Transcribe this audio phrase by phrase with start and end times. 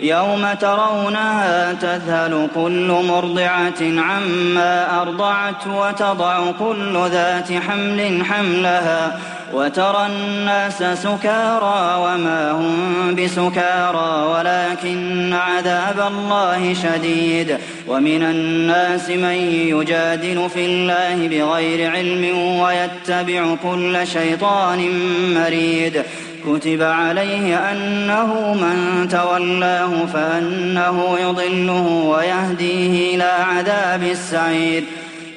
[0.00, 9.18] يوم ترونها تذهل كل مرضعة عما أرضعت وتضع كل ذات حمل حملها
[9.54, 19.36] وترى الناس سكارى وما هم بسكارى ولكن عذاب الله شديد ومن الناس من
[19.68, 24.90] يجادل في الله بغير علم ويتبع كل شيطان
[25.34, 26.02] مريد
[26.46, 34.84] كتب عليه أنه من تولاه فأنه يضله ويهديه إلى عذاب السعير.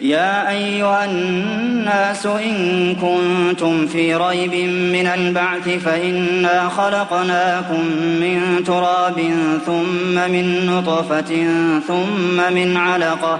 [0.01, 9.33] يا أيها الناس إن كنتم في ريب من البعث فإنا خلقناكم من تراب
[9.65, 11.47] ثم من نطفة
[11.87, 13.39] ثم من علقة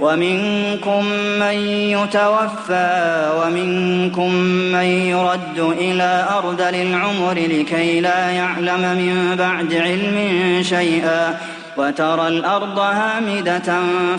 [0.00, 1.04] ومنكم
[1.40, 4.34] من يتوفى ومنكم
[4.72, 10.18] من يرد إلى أرذل العمر لكي لا يعلم من بعد علم
[10.62, 11.38] شيئا
[11.76, 13.72] وترى الأرض هامدة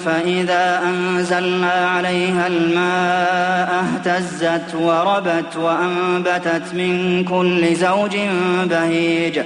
[0.05, 8.17] فإذا أنزلنا عليها الماء اهتزت وربت وأنبتت من كل زوج
[8.63, 9.39] بهيج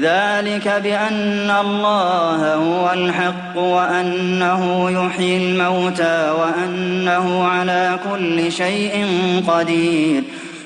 [0.00, 9.06] ذلك بأن الله هو الحق وأنه يحيي الموتى وأنه على كل شيء
[9.48, 10.22] قدير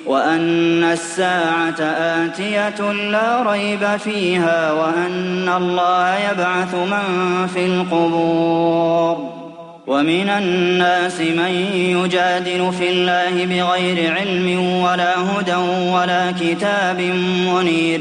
[0.07, 9.41] وأن الساعة آتية لا ريب فيها وأن الله يبعث من في القبور
[9.87, 15.55] ومن الناس من يجادل في الله بغير علم ولا هدى
[15.93, 17.01] ولا كتاب
[17.55, 18.01] منير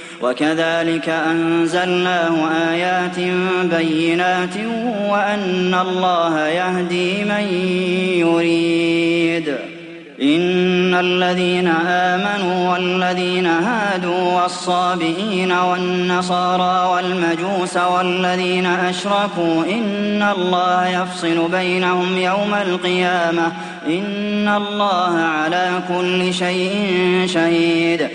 [0.21, 3.19] وكذلك أنزلناه آيات
[3.63, 4.57] بينات
[5.09, 7.47] وأن الله يهدي من
[8.17, 9.55] يريد.
[10.21, 22.53] إن الذين آمنوا والذين هادوا والصابئين والنصارى والمجوس والذين أشركوا إن الله يفصل بينهم يوم
[22.53, 23.51] القيامة.
[23.87, 28.07] إن الله على كل شيء شهيد.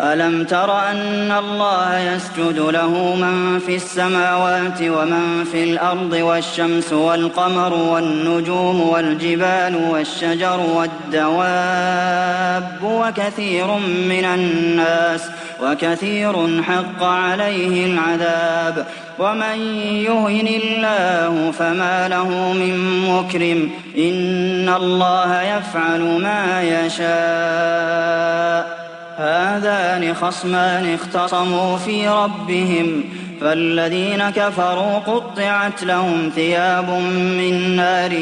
[0.00, 8.80] ألم تر أن الله يسجد له من في السماوات ومن في الأرض والشمس والقمر والنجوم
[8.80, 13.66] والجبال والشجر والدواب وكثير
[14.08, 15.24] من الناس
[15.62, 18.86] وكثير حق عليه العذاب
[19.18, 28.77] ومن يهن الله فما له من مكرم إن الله يفعل ما يشاء
[29.18, 33.04] هذان خصمان اختصموا في ربهم
[33.40, 36.90] فالذين كفروا قطعت لهم ثياب
[37.38, 38.12] من نار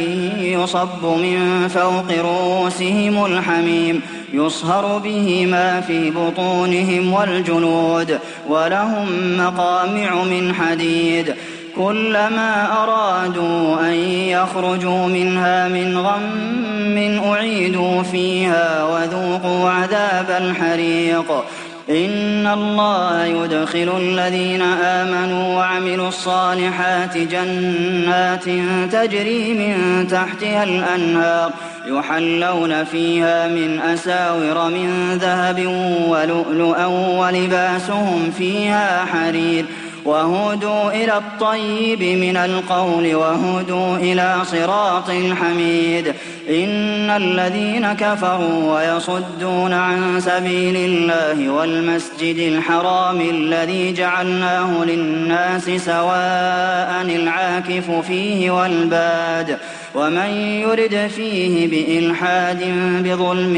[0.41, 4.03] يصب من فوق رؤوسهم الحميم
[4.33, 8.19] يصهر به ما في بطونهم والجنود
[8.49, 11.35] ولهم مقامع من حديد.
[11.77, 13.95] كلما أرادوا أن
[14.29, 21.45] يخرجوا منها من غم أعيدوا فيها وذوقوا عذاب الحريق.
[21.91, 28.45] إن الله يدخل الذين آمنوا وعملوا الصالحات جنات
[28.93, 31.51] تجري من تحتها الأنهار
[31.87, 35.67] يحلون فيها من أساور من ذهب
[36.09, 36.87] ولؤلؤا
[37.21, 39.65] ولباسهم فيها حرير.
[40.07, 46.15] وهدوا إلى الطيب من القول وهدوا إلى صراط الحميد.
[46.51, 58.51] إن الذين كفروا ويصدون عن سبيل الله والمسجد الحرام الذي جعلناه للناس سواء العاكف فيه
[58.51, 59.59] والباد.
[59.95, 60.31] ومن
[60.67, 62.65] يرد فيه بإلحاد
[63.05, 63.57] بظلم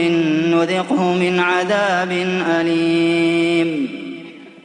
[0.54, 2.12] نذقه من عذاب
[2.60, 4.07] أليم.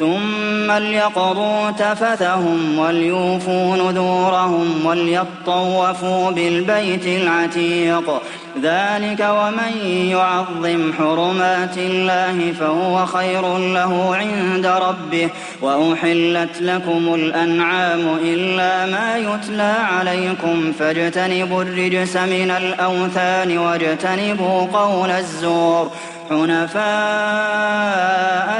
[0.00, 8.22] ثم ليقضوا تفثهم وليوفوا نذورهم وليطوفوا بالبيت العتيق.
[8.62, 15.28] ذلك ومن يعظم حرمات الله فهو خير له عند ربه.
[15.62, 25.90] وأحلت لكم الأنعام إلا ما يتلى عليكم فاجتنبوا الرجس من الأوثان واجتنبوا قول الزور.
[26.30, 26.80] حنفاء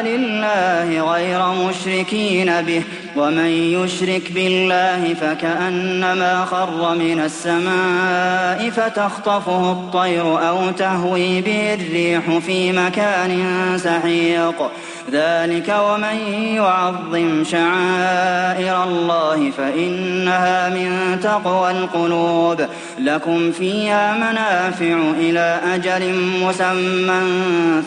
[0.02, 2.82] لله غير مشركين به.
[3.20, 13.42] ومن يشرك بالله فكأنما خر من السماء فتخطفه الطير أو تهوي به الريح في مكان
[13.76, 14.70] سحيق.
[15.12, 16.16] ذلك ومن
[16.56, 22.60] يعظم شعائر الله فإنها من تقوى القلوب.
[22.98, 27.22] لكم فيها منافع إلى أجل مسمى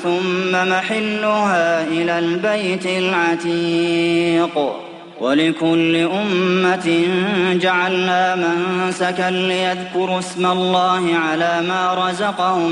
[0.03, 4.92] ثم محلها إلى البيت العتيق.
[5.23, 7.07] ولكل أمة
[7.53, 12.71] جعلنا منسكا ليذكروا اسم الله على ما رزقهم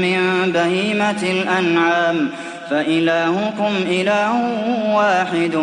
[0.00, 2.30] من بهيمة الأنعام.
[2.70, 4.32] فإلهكم إله
[4.94, 5.58] واحد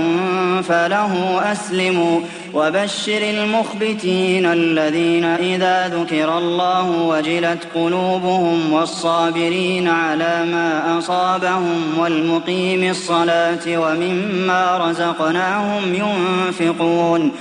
[0.64, 2.20] فله أسلموا
[2.54, 14.78] وبشر المخبتين الذين إذا ذكر الله وجلت قلوبهم والصابرين على ما أصابهم والمقيم الصلاة ومما
[14.78, 17.32] رزقناهم ينفقون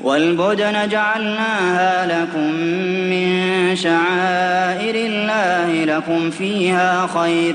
[0.00, 2.52] والبدن جعلناها لكم
[3.10, 3.30] من
[3.76, 7.54] شعائر الله لكم فيها خير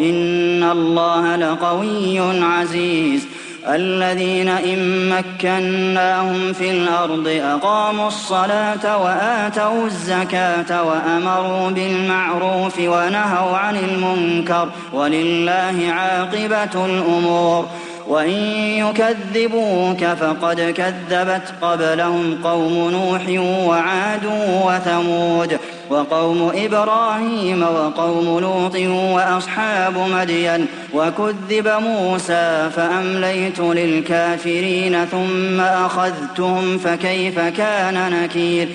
[0.00, 3.26] إن الله لقوي عزيز.
[3.68, 15.76] الذين إن مكناهم في الأرض أقاموا الصلاة وآتوا الزكاة وأمروا بالمعروف ونهوا عن المنكر ولله
[15.90, 17.66] عاقبة الأمور.
[18.08, 18.40] وإن
[18.84, 23.22] يكذبوك فقد كذبت قبلهم قوم نوح
[23.68, 24.24] وعاد
[24.66, 25.58] وثمود.
[25.90, 28.76] وقوم إبراهيم وقوم لوط
[29.14, 38.68] وأصحاب مدين وكذب موسى فأمليت للكافرين ثم أخذتهم فكيف كان نكير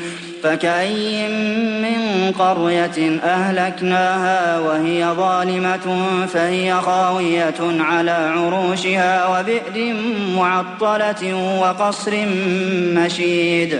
[0.44, 1.28] فكأي
[1.82, 9.96] من قرية أهلكناها وهي ظالمة فهي خاوية على عروشها وبئر
[10.36, 12.12] معطلة وقصر
[12.96, 13.80] مشيد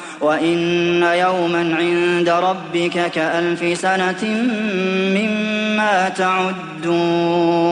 [0.21, 4.23] وإن يوما عند ربك كألف سنة
[5.15, 7.71] مما تعدون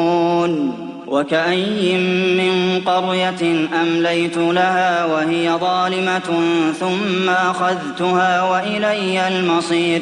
[1.09, 1.97] وكأي
[2.37, 6.41] من قرية أمليت لها وهي ظالمة
[6.79, 10.01] ثم أخذتها وإلي المصير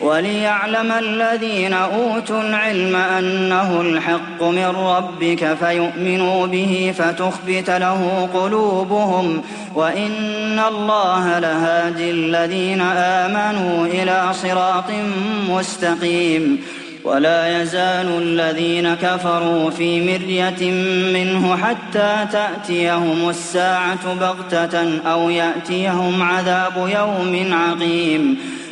[0.00, 9.42] وليعلم الذين أوتوا العلم أنه الحق من ربك فيؤمنوا به فتخبت له قلوبهم
[9.74, 14.90] وإن الله لهادي الذين آمنوا إلى صراط
[15.48, 16.60] مستقيم
[17.04, 20.70] ولا يزال الذين كفروا في مرية
[21.12, 28.38] منه حتى تأتيهم الساعة بغتة أو يأتيهم عذاب يوم عقيم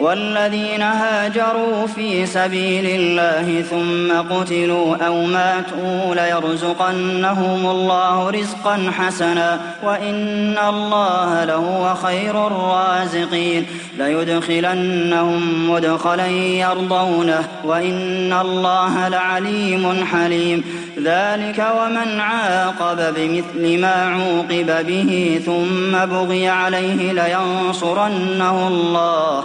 [0.00, 11.44] والذين هاجروا في سبيل الله ثم قتلوا أو ماتوا ليرزقنهم الله رزقا حسنا وإن الله
[11.44, 13.66] لهو خير الرازقين
[13.98, 20.64] ليدخلنهم مدخلا يرضونه وإن الله لعليم حليم
[21.04, 29.44] ذلك ومن عاقب بمثل ما عوقب به ثم بغي عليه لينصرنه الله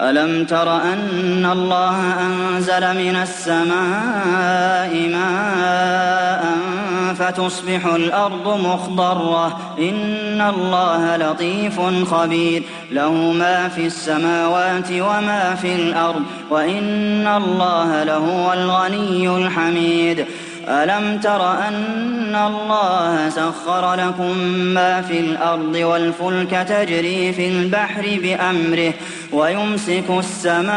[0.00, 6.56] ألم تر أن الله أنزل من السماء ماء
[7.14, 11.80] فتصبح الأرض مخضرة؟ إن الله لطيف
[12.14, 12.62] خبير.
[12.90, 20.26] له ما في السماوات وما في الأرض وإن الله لهو الغني الحميد.
[20.70, 28.92] ألم تر أن الله سخر لكم ما في الأرض والفلك تجري في البحر بأمره
[29.32, 30.70] ويمسك السماء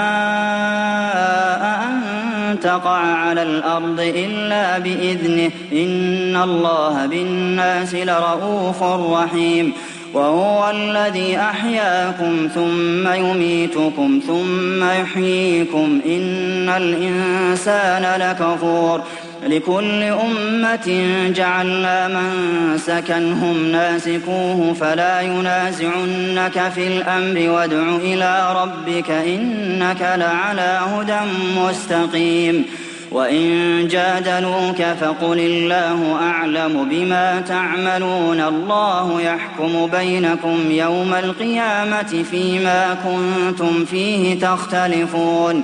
[1.83, 8.83] أن تقع على الأرض إلا بإذنه إن الله بالناس لرؤوف
[9.13, 9.73] رحيم
[10.13, 19.01] وهو الذي أحياكم ثم يميتكم ثم يحييكم إن الإنسان لكفور
[19.47, 21.03] لكل أمة
[21.35, 22.29] جعلنا من
[22.77, 31.19] سكنهم ناسكوه فلا ينازعنك في الأمر وادع إلى ربك إنك لعلى هدى
[31.57, 32.65] مستقيم.
[33.11, 44.39] وإن جادلوك فقل الله أعلم بما تعملون الله يحكم بينكم يوم القيامة فيما كنتم فيه
[44.39, 45.63] تختلفون.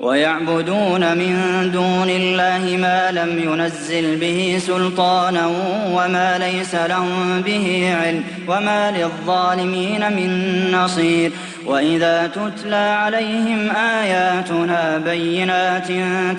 [0.00, 5.46] ويعبدون من دون الله ما لم ينزل به سلطانا
[5.86, 11.32] وما ليس لهم به علم وما للظالمين من نصير.
[11.66, 15.88] وإذا تتلى عليهم آياتنا بينات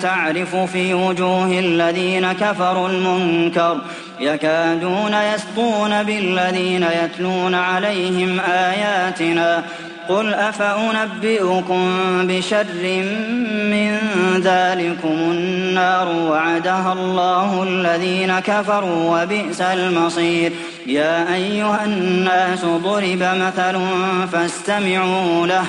[0.02, 3.80] تعرف في وجوه الذين كفروا المنكر
[4.20, 9.64] يكادون يسطون بالذين يتلون عليهم آياتنا
[10.12, 13.02] قل أفأنبئكم بشر
[13.72, 13.98] من
[14.44, 20.52] ذلكم النار وعدها الله الذين كفروا وبئس المصير.
[20.86, 23.80] يا أيها الناس ضرب مثل
[24.32, 25.64] فاستمعوا له.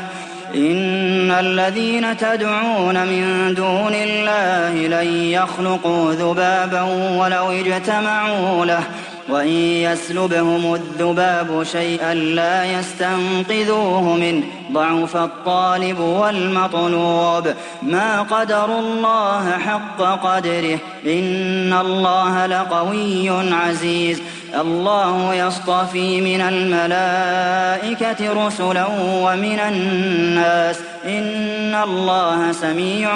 [0.56, 6.82] إن الذين تدعون من دون الله لن يخلقوا ذبابا
[7.18, 8.84] ولو اجتمعوا له.
[9.30, 17.54] وإن يسلبهم الذباب شيئا لا يستنقذوه منه ضعف الطالب والمطلوب.
[17.82, 20.80] ما قدروا الله حق قدره.
[21.06, 24.22] إن الله لقوي عزيز.
[24.62, 30.80] الله يصطفي من الملائكة رسلا ومن الناس.
[31.06, 33.10] إن الله سميع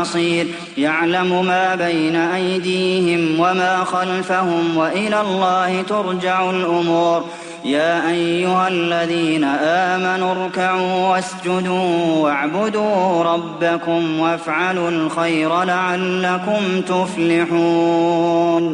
[0.00, 0.46] بصير.
[0.78, 7.24] يعلم ما بين أيديهم وما خلفهم وإلى الله ترجع الأمور.
[7.64, 18.66] يا أيها الذين آمنوا اركعوا واسجدوا واعبدوا ربكم وافعلوا الخير لعلكم تفلحون.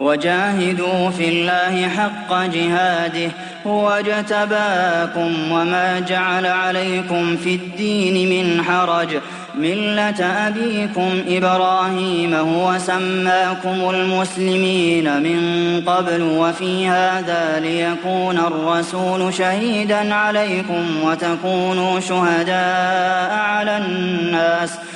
[0.00, 3.30] وجاهدوا في الله حق جهاده
[3.66, 9.08] هو اجتباكم وما جعل عليكم في الدين من حرج.
[9.54, 15.40] ملة أبيكم إبراهيم هو سماكم المسلمين من
[15.86, 24.95] قبل وفي هذا ليكون الرسول شهيدا عليكم وتكونوا شهداء على الناس ۖ.